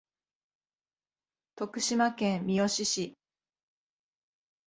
[1.55, 3.13] 徳島県三好市